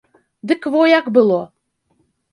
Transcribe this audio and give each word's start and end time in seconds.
Дык 0.51 0.61
во 0.75 0.81
як 0.93 1.11
было. 1.21 1.39